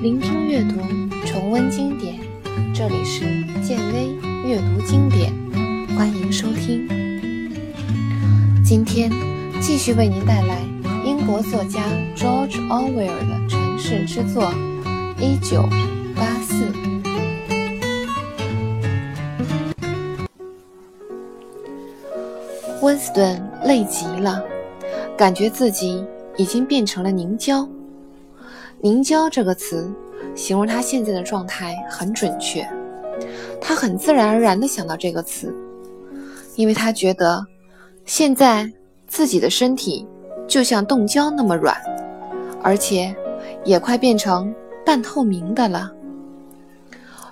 [0.00, 0.76] 聆听阅读，
[1.26, 2.20] 重温经典。
[2.72, 3.24] 这里是
[3.60, 4.14] 建威
[4.48, 5.32] 阅读经典，
[5.96, 6.86] 欢迎收听。
[8.64, 9.10] 今天
[9.60, 10.60] 继续为您带来
[11.04, 11.82] 英国作家
[12.14, 14.44] George Orwell 的传世之作
[15.20, 15.62] 《一九
[16.14, 16.64] 八四》。
[22.82, 24.40] 温斯顿累极了，
[25.16, 26.04] 感觉自己
[26.36, 27.68] 已经变成了凝胶。
[28.80, 29.92] 凝胶这个词
[30.34, 32.64] 形容他现在的状态很准确，
[33.60, 35.52] 他很自然而然地想到这个词，
[36.54, 37.44] 因为他觉得
[38.04, 38.70] 现在
[39.08, 40.06] 自己的身体
[40.46, 41.76] 就像冻胶那么软，
[42.62, 43.14] 而且
[43.64, 44.54] 也快变成
[44.86, 45.92] 半透明的了。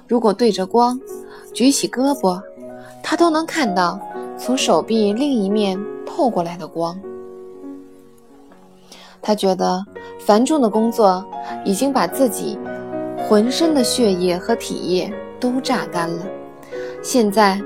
[0.09, 0.98] 如果对着光
[1.53, 2.42] 举起胳膊，
[3.03, 4.01] 他都能看到
[4.37, 7.01] 从手臂另一面透过来的光。
[9.27, 9.85] 他觉得
[10.25, 11.27] 繁重的工作。
[11.65, 12.59] 已经把自己
[13.17, 16.27] 浑身的血液和体液都榨干了，
[17.03, 17.61] 现在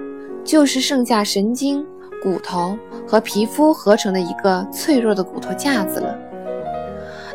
[0.44, 1.84] 就是剩下神经、
[2.22, 2.76] 骨头
[3.06, 6.14] 和皮肤合成的一个脆弱的骨头架子了。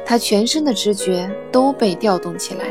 [0.05, 2.65] 他全身的知觉都被调动起来，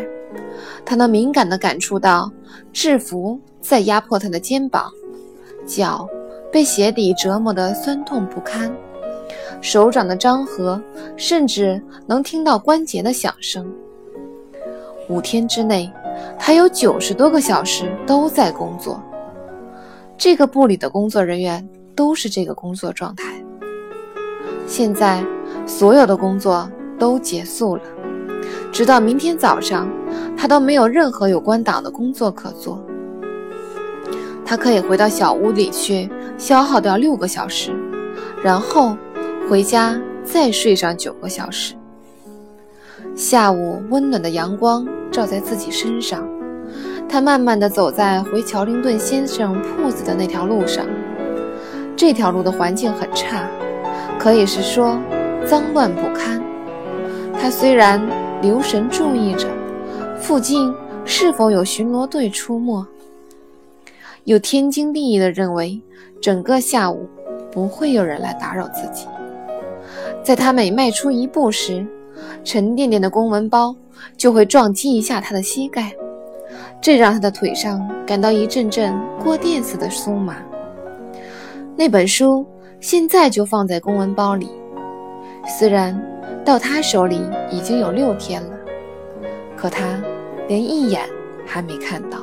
[0.85, 2.31] 他能敏感地感触到
[2.73, 4.89] 制服在压迫他的肩膀，
[5.67, 6.09] 脚
[6.53, 8.73] 被鞋底折磨得酸痛不堪，
[9.65, 10.79] 手掌的张合，
[11.17, 13.67] 甚至能听到关节的响声。
[15.09, 15.91] 五天之内，
[16.39, 19.03] 他有九十多个小时都在工作。
[20.19, 23.43] 这个部里的工作人员都是这个工作状态。
[24.67, 25.25] 现在，
[25.65, 27.83] 所有的工作都结束了，
[28.71, 29.89] 直到明天早上，
[30.37, 32.85] 他都没有任何有关党的工作可做。
[34.45, 37.75] 他可以回到小屋里去消耗掉六个小时，
[38.43, 38.95] 然后
[39.49, 41.75] 回家再睡上九个小时。
[43.15, 46.27] 下午，温暖的阳光照在自己身上。
[47.07, 50.87] 他慢慢地走在回乔林顿先生铺子的那条路上。
[51.95, 53.47] 这条路的环境很差，
[54.19, 54.99] 可以是说
[55.47, 56.43] 脏乱不堪。
[57.39, 58.01] 他虽然
[58.41, 59.47] 留神注意着
[60.19, 60.75] 附近
[61.05, 62.85] 是否有巡逻队出没，
[64.25, 65.81] 又天经地义地认为
[66.21, 67.07] 整个下午
[67.53, 69.07] 不会有人来打扰自己。
[70.25, 71.87] 在他每迈出一步时，
[72.43, 73.77] 沉甸甸的公文包
[74.17, 75.93] 就会撞击一下他的膝盖，
[76.81, 80.37] 这让他的腿上感到一阵阵过电似的酥麻。
[81.77, 82.47] 那本书
[82.81, 84.49] 现在就放在公文包里，
[85.47, 85.95] 虽然
[86.43, 87.21] 到他手里
[87.51, 88.57] 已经有六天了，
[89.55, 90.03] 可他
[90.49, 91.03] 连一眼
[91.45, 92.19] 还没看到。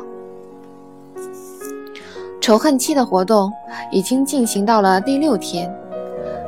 [2.40, 3.52] 仇恨期的活动
[3.92, 5.72] 已经进行到了第六天，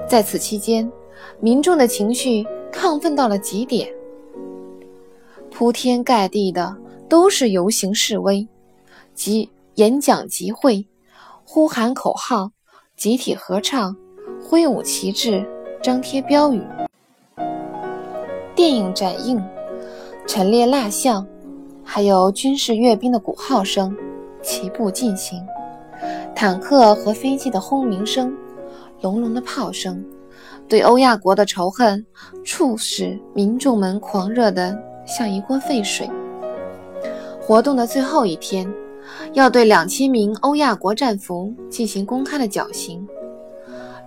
[0.09, 0.91] 在此期间，
[1.39, 2.45] 民众的情绪。
[2.73, 3.87] 亢奋到了极点，
[5.51, 6.75] 铺天盖地的
[7.07, 8.47] 都是游行示威、
[9.13, 10.83] 集演讲集会、
[11.45, 12.49] 呼喊口号、
[12.97, 13.95] 集体合唱、
[14.41, 15.47] 挥舞旗帜、
[15.83, 16.63] 张贴标语、
[18.55, 19.39] 电影展映、
[20.25, 21.23] 陈列蜡像，
[21.83, 23.95] 还有军事阅兵的鼓号声
[24.41, 25.45] 齐步进行，
[26.35, 28.35] 坦克和飞机的轰鸣声，
[29.01, 30.03] 隆隆的炮声。
[30.67, 32.03] 对欧亚国的仇恨，
[32.45, 36.09] 促使民众们狂热的像一锅沸水。
[37.39, 38.71] 活动的最后一天，
[39.33, 43.05] 要对两千名欧亚国战俘进行公开的绞刑。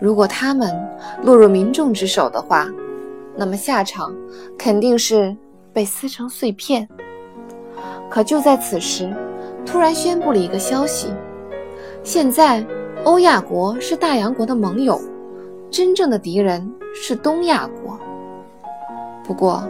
[0.00, 0.74] 如果他们
[1.22, 2.68] 落入民众之手的话，
[3.36, 4.14] 那么下场
[4.58, 5.36] 肯定是
[5.72, 6.88] 被撕成碎片。
[8.10, 9.14] 可就在此时，
[9.64, 11.08] 突然宣布了一个消息：
[12.02, 12.66] 现在
[13.04, 15.00] 欧亚国是大洋国的盟友。
[15.76, 18.00] 真正的敌人是东亚国。
[19.22, 19.62] 不过，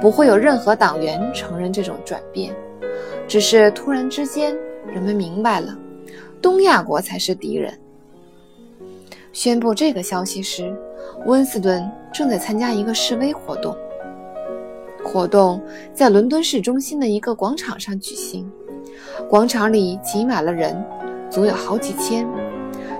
[0.00, 2.52] 不会有任何党员承认这种转变。
[3.28, 4.52] 只是突然之间，
[4.84, 5.72] 人们明白了，
[6.42, 7.72] 东亚国才是敌人。
[9.32, 10.76] 宣布这个消息时，
[11.24, 13.76] 温斯顿正在参加一个示威活动。
[15.04, 15.62] 活动
[15.92, 18.50] 在伦敦市中心的一个广场上举行，
[19.30, 20.84] 广场里挤满了人，
[21.30, 22.26] 足有好几千。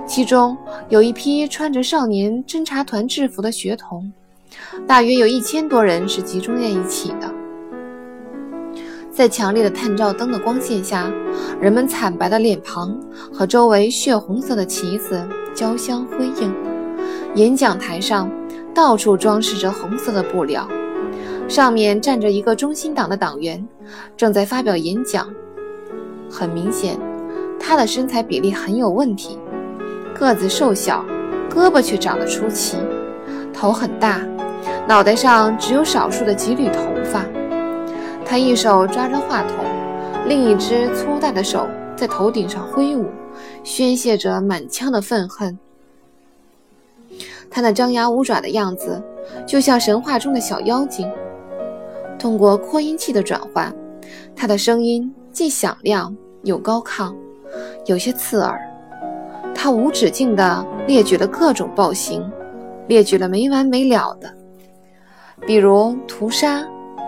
[0.07, 0.55] 其中
[0.89, 4.11] 有一批穿着少年侦察团制服的学童，
[4.87, 7.33] 大约有一千多人是集中在一起的。
[9.11, 11.11] 在强烈的探照灯的光线下，
[11.59, 12.99] 人们惨白的脸庞
[13.33, 16.53] 和周围血红色的旗子交相辉映。
[17.33, 18.29] 演讲台上
[18.73, 20.67] 到处装饰着红色的布料，
[21.47, 23.65] 上面站着一个中心党的党员，
[24.15, 25.27] 正在发表演讲。
[26.29, 26.99] 很明显，
[27.59, 29.39] 他的身材比例很有问题。
[30.15, 31.05] 个子瘦小，
[31.49, 32.77] 胳膊却长得出奇，
[33.53, 34.21] 头很大，
[34.87, 37.25] 脑袋上只有少数的几缕头发。
[38.25, 39.65] 他一手抓着话筒，
[40.25, 41.67] 另一只粗大的手
[41.97, 43.07] 在头顶上挥舞，
[43.61, 45.59] 宣泄着满腔的愤恨。
[47.51, 49.03] 他那张牙舞爪的样子，
[49.45, 51.11] 就像神话中的小妖精。
[52.17, 53.75] 通过扩音器的转换，
[54.33, 57.13] 他的声音既响亮又高亢，
[57.85, 58.57] 有些刺耳。
[59.55, 62.29] 他无止境地列举了各种暴行，
[62.87, 64.31] 列举了没完没了的，
[65.47, 66.63] 比如屠杀、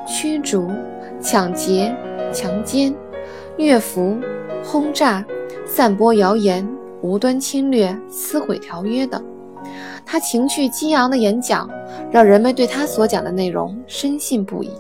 [0.07, 0.67] 驱逐、
[1.21, 1.95] 抢劫、
[2.33, 2.95] 强奸、
[3.57, 4.17] 虐俘、
[4.63, 5.23] 轰炸、
[5.67, 6.67] 散播谣言、
[7.01, 9.23] 无端侵略、撕毁条约等。
[10.03, 11.69] 他情绪激昂的演讲，
[12.09, 14.71] 让人们对他所讲的内容深信不疑，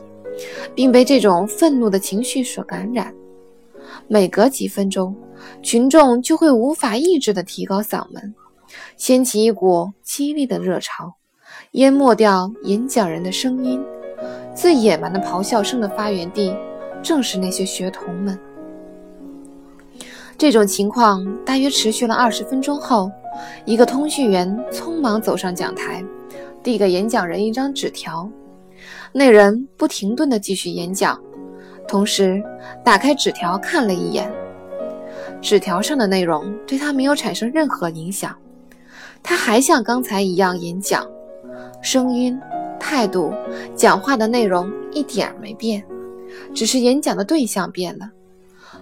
[0.73, 3.13] 并被这种愤怒的情绪所感染。
[4.07, 5.15] 每隔几分钟，
[5.61, 8.33] 群众就会无法抑制地提高嗓门，
[8.95, 11.13] 掀起一股激烈的热潮，
[11.71, 13.83] 淹没掉演讲人的声音。
[14.55, 16.55] 最野蛮的咆哮声的发源地，
[17.03, 18.39] 正是那些学童们。
[20.37, 23.11] 这种情况大约持续了二十分钟后。
[23.65, 26.03] 一个通讯员匆忙走上讲台，
[26.63, 28.27] 递给演讲人一张纸条。
[29.11, 31.21] 那人不停顿地继续演讲，
[31.87, 32.43] 同时
[32.83, 34.29] 打开纸条看了一眼。
[35.41, 38.35] 纸条上的内容对他没有产生任何影响，
[39.21, 41.05] 他还像刚才一样演讲，
[41.81, 42.39] 声音、
[42.79, 43.31] 态度、
[43.75, 45.83] 讲话的内容一点没变，
[46.53, 48.09] 只是演讲的对象变了，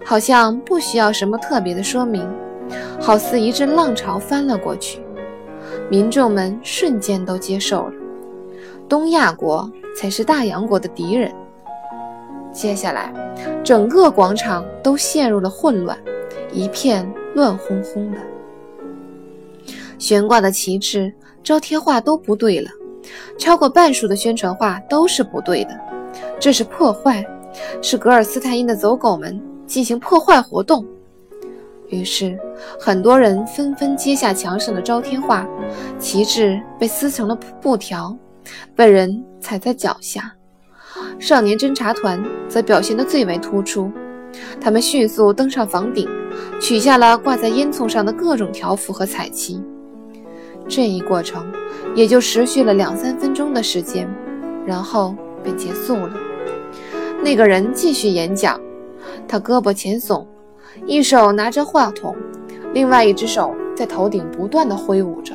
[0.04, 2.26] 好像不需要什么特别的说明。
[3.00, 5.00] 好似一阵浪潮翻了过去，
[5.88, 7.92] 民众们瞬间都接受了，
[8.88, 11.32] 东亚国才是大洋国的敌人。
[12.56, 13.12] 接下来，
[13.62, 15.96] 整个广场都陷入了混乱，
[16.50, 18.18] 一片乱哄哄的。
[19.98, 21.12] 悬挂的旗帜、
[21.44, 22.70] 招贴画都不对了，
[23.38, 25.78] 超过半数的宣传画都是不对的，
[26.40, 27.22] 这是破坏，
[27.82, 30.82] 是格尔斯泰因的走狗们进行破坏活动。
[31.90, 32.38] 于是，
[32.80, 35.46] 很多人纷纷揭下墙上的招贴画，
[35.98, 38.16] 旗帜被撕成了布条，
[38.74, 40.35] 被人踩在脚下。
[41.18, 43.90] 少年侦察团则表现得最为突出，
[44.60, 46.08] 他们迅速登上房顶，
[46.60, 49.62] 取下了挂在烟囱上的各种条幅和彩旗。
[50.68, 51.46] 这一过程
[51.94, 54.08] 也就持续了两三分钟的时间，
[54.66, 56.10] 然后便结束了。
[57.22, 58.60] 那个人继续演讲，
[59.26, 60.26] 他胳膊前耸。
[60.84, 62.14] 一手拿着话筒，
[62.74, 65.34] 另外一只手在头顶不断地挥舞着。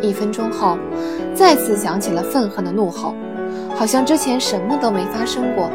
[0.00, 0.78] 一分钟后，
[1.34, 3.14] 再次响起了愤恨的怒吼，
[3.74, 5.68] 好像之前什么都没发生过，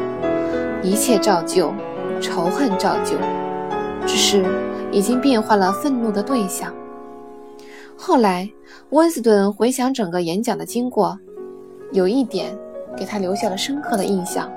[0.82, 1.72] 一切照旧，
[2.20, 3.16] 仇恨照旧，
[4.06, 4.44] 只是
[4.90, 6.74] 已经变换了愤怒的对象。
[7.96, 8.50] 后来，
[8.90, 11.18] 温斯顿回想整个演讲的经过，
[11.92, 12.56] 有一点
[12.96, 14.50] 给他留下了深刻的印象，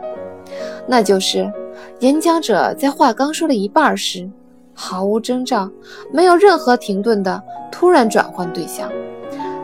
[0.88, 1.52] 那就是。
[2.00, 4.30] 演讲者在话刚说了一半时，
[4.74, 5.70] 毫无征兆、
[6.12, 7.42] 没有任何停顿的
[7.72, 8.92] 突然转换对象，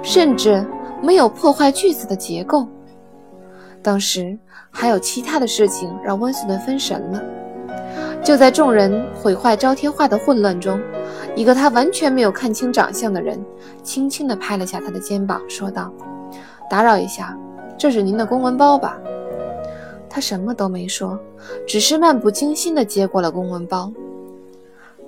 [0.01, 0.65] 甚至
[1.03, 2.65] 没有破坏句子的结构。
[3.81, 4.37] 当时
[4.69, 7.23] 还有其他的事情让温斯顿分神了。
[8.23, 10.79] 就在众人毁坏招贴画的混乱中，
[11.35, 13.39] 一个他完全没有看清长相的人，
[13.81, 15.91] 轻轻地拍了下他的肩膀，说道
[16.69, 17.37] ：“打扰一下，
[17.77, 18.99] 这是您的公文包吧？”
[20.09, 21.17] 他什么都没说，
[21.65, 23.91] 只是漫不经心地接过了公文包。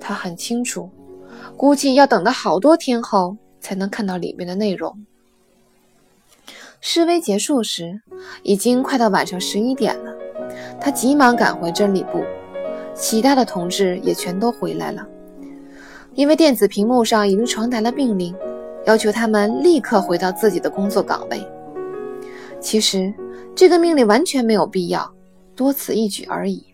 [0.00, 0.88] 他很清楚，
[1.56, 4.96] 估计要等到好多天后才能看到里面的内容。
[6.84, 8.00] 示威结束时，
[8.42, 10.12] 已经快到晚上十一点了。
[10.80, 12.24] 他急忙赶回真理部，
[12.92, 15.06] 其他的同志也全都回来了，
[16.14, 18.34] 因为电子屏幕上已经传达了命令，
[18.84, 21.40] 要求他们立刻回到自己的工作岗位。
[22.60, 23.14] 其实。
[23.54, 25.12] 这个命令完全没有必要，
[25.54, 26.64] 多此一举而已。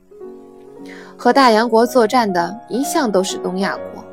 [1.16, 4.04] 和大洋国作战的一向都是东亚国，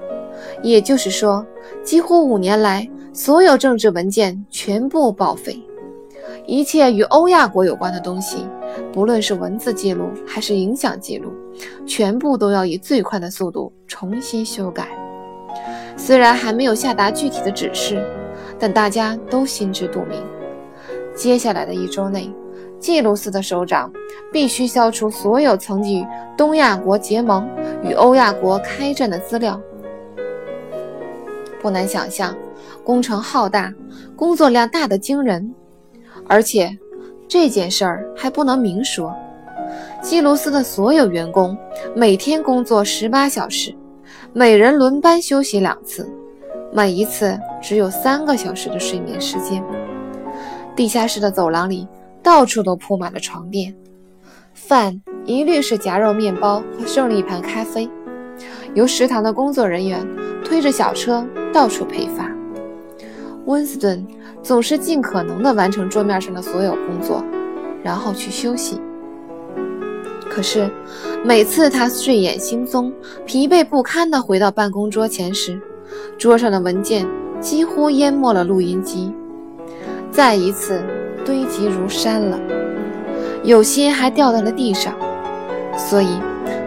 [0.64, 1.46] 也就是说，
[1.84, 5.64] 几乎五年来，所有政治文件全部报废，
[6.46, 8.46] 一切与欧亚国有关的东西，
[8.91, 11.32] 不论是文字记录还是影响记录，
[11.86, 14.88] 全部都要以最快的速度重新修改。
[15.98, 18.03] 虽然还没有下达具体的指示，
[18.60, 20.22] 但大家都心知肚明，
[21.15, 22.34] 接下来的一周内。
[22.77, 23.91] 记录司的首长
[24.32, 26.05] 必须消除所有曾与
[26.38, 27.50] 东亚国结盟、
[27.82, 29.60] 与欧亚国开战的资料。
[31.62, 32.36] 不难想象，
[32.84, 33.74] 工程浩大，
[34.15, 35.51] 工作量大得惊人。
[36.27, 36.77] 而且，
[37.27, 39.15] 这件事儿还不能明说。
[40.01, 41.58] 基卢斯的所有员工
[41.96, 43.74] 每天工作十八小时，
[44.34, 46.10] 每人轮班休息两次，
[46.72, 49.63] 每一次只有三个小时的睡眠时间。
[50.75, 51.88] 地下室的走廊里。
[52.24, 53.75] 到处都铺满了床垫，
[54.55, 57.88] 饭一律是夹肉面包和剩了一盘咖啡，
[58.74, 60.03] 由食堂的工作人员
[60.44, 62.35] 推着小车到处配发。
[63.46, 64.06] 温斯顿
[64.42, 67.24] 总是尽可能地完成桌面上的所有工作，
[67.84, 68.82] 然后去休息。
[70.28, 70.70] 可是，
[71.24, 72.92] 每次他睡眼惺忪、
[73.25, 75.60] 疲惫不堪地回到办公桌前时，
[76.18, 77.08] 桌上的文件
[77.40, 79.14] 几乎淹没了录音机，
[80.12, 80.84] 再一次
[81.24, 82.40] 堆积如山了。
[83.44, 84.94] 有些还掉在了地上，
[85.78, 86.20] 所以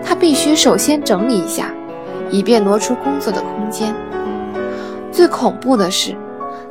[0.03, 1.75] 他必须首先整理一下，
[2.31, 3.95] 以便挪出工作的空间。
[5.11, 6.15] 最恐怖的是，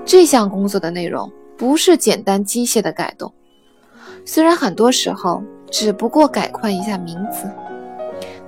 [0.07, 3.31] 这项工作的内容不是简单机械的改动，
[4.25, 7.47] 虽然很多时候只不过改换一下名字，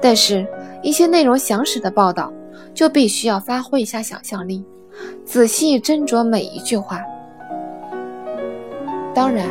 [0.01, 0.47] 但是
[0.81, 2.31] 一些内容详实的报道
[2.73, 4.63] 就必须要发挥一下想象力，
[5.25, 7.03] 仔细斟酌每一句话。
[9.13, 9.45] 当然。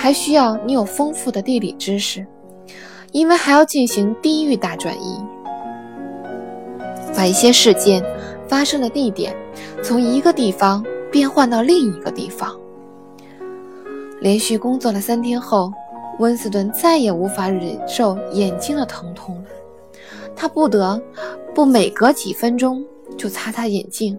[0.00, 2.24] 还需要你有丰富的地理知识，
[3.10, 5.20] 因为还要进行地域大转移，
[7.16, 8.00] 把一些事件
[8.46, 9.34] 发生的地点
[9.82, 12.58] 从一个地方变换到另一个地方。
[14.20, 15.72] 连续工作了三天后，
[16.18, 19.44] 温斯顿再也无法忍受眼睛的疼痛了，
[20.34, 21.00] 他不得
[21.54, 22.84] 不每隔几分钟
[23.16, 24.18] 就擦擦眼镜，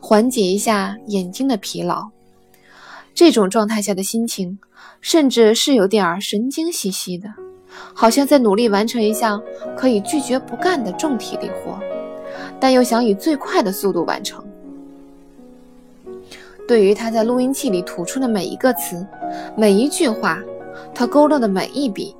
[0.00, 2.08] 缓解一下眼睛的疲劳。
[3.14, 4.58] 这种状态下的心情。
[5.00, 7.28] 甚至是有点神经兮兮的，
[7.94, 9.40] 好像在努力完成一项
[9.76, 11.78] 可以拒绝不干的重体力活，
[12.58, 14.44] 但又想以最快的速度完成。
[16.66, 19.06] 对于他在录音器里吐出的每一个词、
[19.56, 20.42] 每一句话，
[20.94, 22.14] 他勾勒的每一笔，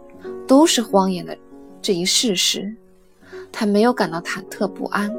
[0.46, 1.36] 都是谎言的
[1.82, 2.74] 这一事实，
[3.50, 5.12] 他没有感到忐忑不安。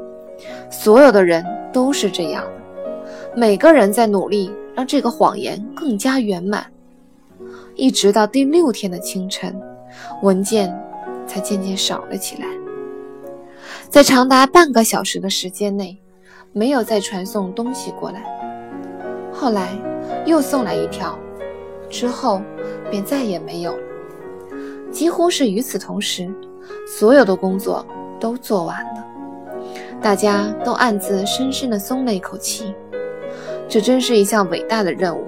[0.70, 2.44] 所有的人都是这样，
[3.34, 6.66] 每个人在努力让这个谎言更加圆满。
[7.74, 9.54] 一直到第六天的清晨，
[10.22, 10.74] 文件
[11.26, 12.46] 才渐渐少了起来。
[13.88, 15.98] 在长达半个小时的时间内，
[16.52, 18.22] 没有再传送东西过来。
[19.38, 19.78] 后来
[20.26, 21.16] 又送来一条，
[21.88, 22.42] 之后
[22.90, 23.82] 便再也没有了。
[24.90, 26.28] 几乎是与此同时，
[26.86, 27.86] 所有的工作
[28.18, 29.06] 都做完了，
[30.02, 32.74] 大家都暗自深深地松了一口气。
[33.68, 35.24] 这真是一项伟大的任务。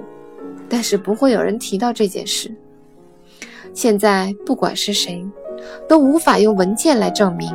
[0.67, 2.49] 但是不会有人提到这件事。
[3.73, 5.25] 现在不管是谁，
[5.87, 7.53] 都无法用文件来证明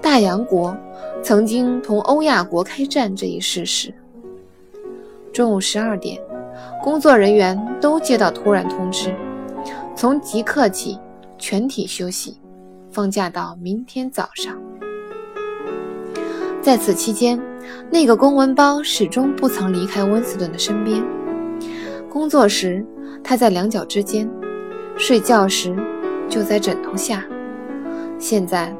[0.00, 0.76] 大洋国
[1.20, 3.92] 曾经同欧亚国开战这一事实。
[5.34, 6.16] 中午十二点，
[6.80, 9.12] 工作人员都接到突然通知，
[9.96, 10.96] 从即刻起
[11.38, 12.38] 全体休息，
[12.92, 14.56] 放假到明天早上。
[16.62, 17.36] 在此期间，
[17.90, 21.04] 那个公文包始终不曾离开温斯顿的身边。
[22.08, 22.86] 工作时，
[23.24, 24.28] 他在两脚之间；
[24.96, 25.74] 睡觉时，
[26.28, 27.24] 就在枕头下。
[28.20, 28.72] 现在，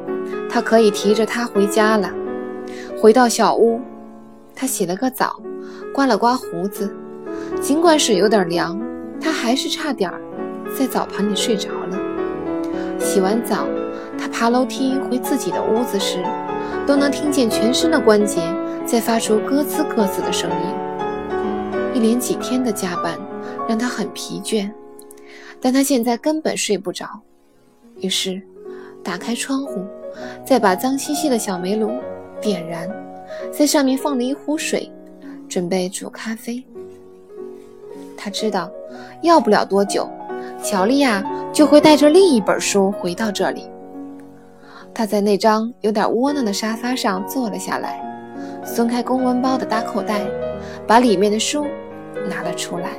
[0.49, 2.09] 他可以提着它回家了。
[2.97, 3.81] 回到小屋，
[4.55, 5.43] 他洗了个澡，
[5.95, 6.93] 刮了刮胡子。
[7.63, 8.79] 尽管水有点凉，
[9.21, 10.13] 他还是差点
[10.77, 11.97] 在澡盆里睡着了。
[12.99, 13.69] 洗完澡，
[14.19, 16.19] 他爬楼梯回自己的屋子时，
[16.85, 18.43] 都能听见全身的关节
[18.85, 20.75] 在发出咯吱咯吱的声音。
[21.95, 23.17] 一连几天的加班
[23.69, 24.69] 让他很疲倦，
[25.61, 27.07] 但他现在根本睡不着。
[28.01, 28.43] 于是，
[29.05, 29.85] 打开窗户，
[30.45, 31.93] 再把脏兮兮的小煤炉
[32.41, 32.91] 点燃，
[33.53, 34.91] 在上面放了一壶水，
[35.49, 36.65] 准备煮咖啡。
[38.17, 38.71] 他知道，
[39.23, 40.09] 要不了多久，
[40.63, 43.69] 乔丽亚就会带着另一本书回到这里。
[44.95, 48.01] 他在那张有点窝囊的沙发上坐了下来，
[48.65, 50.27] 松开公文包的大口袋，
[50.87, 51.67] 把里面的书。
[52.27, 52.93] 拿了出来，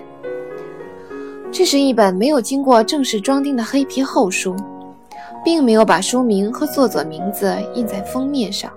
[1.52, 4.56] 这是一本没有经过正式装订的黑皮厚书，
[5.44, 8.72] 并没有把书名和作者名字印在封面上，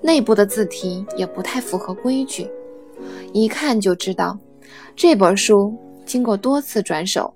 [0.00, 2.50] 内部的字体也不太符合规矩，
[3.38, 4.38] 一看就知道
[4.94, 5.76] 这本书
[6.06, 7.34] 经过多次转手，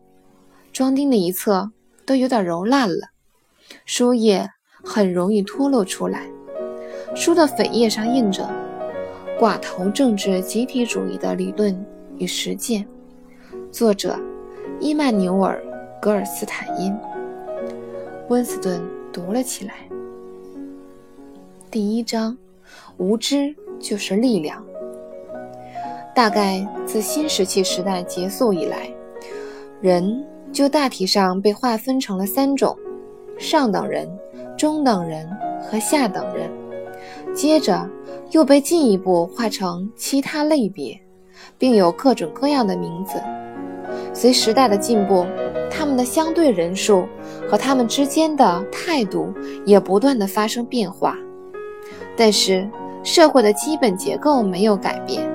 [0.73, 1.71] 装订的一侧
[2.07, 3.11] 都有点揉烂了，
[3.85, 4.49] 书页
[4.83, 6.27] 很容易脱落出来。
[7.15, 8.49] 书的扉页上印着
[9.39, 11.79] “寡头政治集体主义的理论”。
[12.17, 12.89] 与实践，
[13.71, 14.19] 作者
[14.81, 15.63] 伊曼纽尔·
[16.01, 16.97] 格尔斯坦因。
[18.31, 19.75] 温斯顿读了起来。
[21.71, 22.39] 第一章：
[22.97, 24.65] 无知就是力量。
[26.15, 28.93] 大概自新石器时代结束以来，
[29.81, 32.77] 人就大体上被划分成了三种：
[33.39, 34.09] 上等人、
[34.57, 35.29] 中等人
[35.61, 36.51] 和下等人。
[37.35, 37.89] 接着
[38.31, 41.01] 又被进一步划成其他类别。
[41.59, 43.21] 并有各种各样的名字。
[44.13, 45.27] 随时代的进步，
[45.71, 47.07] 他们的相对人数
[47.49, 49.33] 和他们之间的态度
[49.65, 51.17] 也不断的发生变化，
[52.17, 52.69] 但是
[53.03, 55.29] 社会的基本结构没有改变。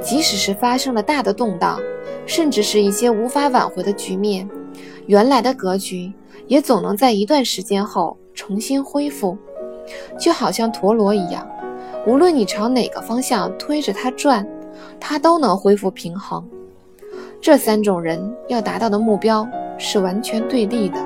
[0.00, 1.78] 即使是发生了大的动荡，
[2.26, 4.48] 甚至是一些无法挽回的局面，
[5.06, 6.12] 原来的格局
[6.46, 9.36] 也总能在一段时间后重新恢复，
[10.18, 11.46] 就好像陀螺一样，
[12.06, 14.46] 无论你朝哪个方向推着它转，
[14.98, 16.48] 它都能恢复平衡。
[17.40, 20.98] 这三种人要达到的目标是完全对立的。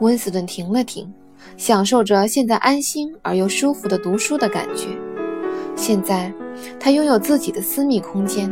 [0.00, 1.12] 温斯顿停了停，
[1.56, 4.88] 享受着现在安心而又舒服的读书的感觉。
[5.74, 6.32] 现在。
[6.78, 8.48] 他拥有自己的私密空间，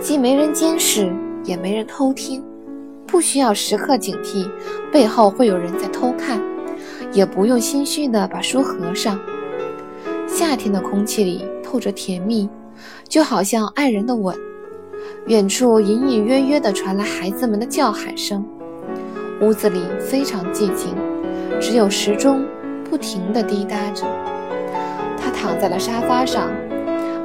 [0.00, 2.42] 既没人监视，也没人偷听，
[3.06, 4.50] 不需要时刻警惕
[4.90, 6.42] 背后会有人在偷看，
[7.12, 9.20] 也不用心虚的把书合上。
[10.26, 12.48] 夏天的空气里透着甜蜜，
[13.08, 14.36] 就好像爱人的吻。
[15.28, 18.44] 远处隐隐约约地传来孩子们的叫喊声，
[19.40, 20.92] 屋子里非常寂静，
[21.60, 22.44] 只有时钟
[22.90, 24.04] 不停地滴答着。
[25.42, 26.48] 躺在了沙发上。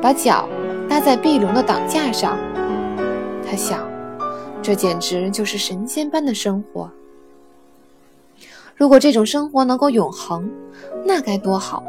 [0.01, 0.50] 把脚
[0.89, 2.36] 搭在壁炉的挡架上，
[3.45, 3.88] 他想，
[4.62, 6.89] 这简直就是神仙般的生活。
[8.75, 10.50] 如果这种生活能够永恒，
[11.05, 11.83] 那该多好！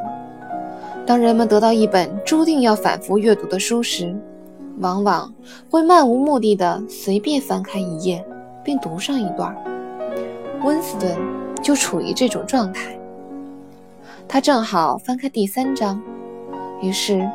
[1.06, 4.14] 当人们得到一本注定要反复阅读的书时，
[4.80, 5.32] 往往
[5.70, 8.22] 会漫无目的的随便翻开一页，
[8.62, 9.56] 并读上一段。
[10.62, 11.16] 温斯顿
[11.62, 12.98] 就处于这种状态。
[14.26, 16.02] 他正好翻开第三章，
[16.80, 17.28] 于是。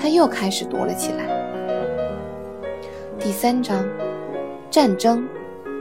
[0.00, 1.26] 他又开始读了起来。
[3.18, 3.84] 第三章，
[4.70, 5.28] 战争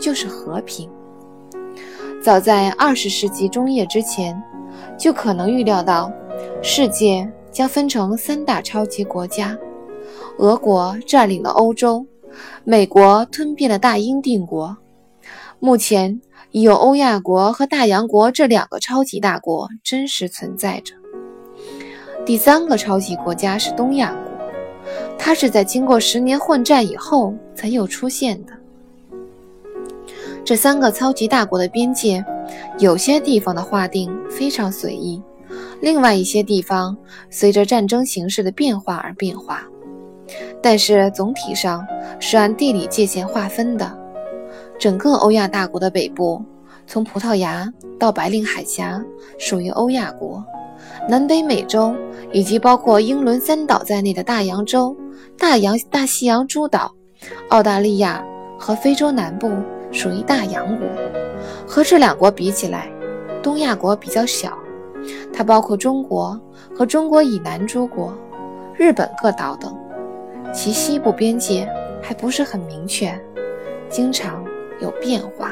[0.02, 0.90] 就是和平。
[2.20, 4.42] 早在二十世纪中叶之前，
[4.98, 6.12] 就可能预料到，
[6.64, 9.56] 世界将分成三大超级国家：
[10.40, 12.08] 俄国占领了欧洲，
[12.64, 14.76] 美国吞并了大英帝国。
[15.60, 16.20] 目前
[16.50, 20.96] 已有欧亚国和大洋国这两个超级大国真实存在着。
[22.28, 24.50] 第三个超级国家是东亚国，
[25.18, 28.52] 它是在经过十年混战以后才又出现的。
[30.44, 32.22] 这三个超级大国的边界，
[32.80, 35.24] 有些地方的划定非常随意，
[35.80, 36.98] 另外一些地方
[37.30, 39.64] 随着战争形势的变化而变化，
[40.62, 41.88] 但是总体上
[42.20, 43.98] 是按地理界限划分的。
[44.78, 46.44] 整个欧亚大国的北部，
[46.86, 49.02] 从葡萄牙到白令海峡，
[49.40, 50.44] 属于欧亚国。
[51.08, 51.96] 南北美洲
[52.32, 54.96] 以及包括英伦三岛在内的大洋洲、
[55.38, 56.94] 大洋大西洋诸岛、
[57.50, 58.24] 澳大利亚
[58.58, 59.52] 和非洲南部
[59.92, 60.88] 属于大洋国。
[61.66, 62.90] 和这两国比起来，
[63.44, 64.58] 东亚国比较小，
[65.34, 66.40] 它包括中国
[66.76, 68.14] 和中国以南诸国、
[68.76, 69.76] 日本各岛等。
[70.54, 71.70] 其西部边界
[72.02, 73.14] 还不是很明确，
[73.90, 74.44] 经常
[74.82, 75.52] 有变化。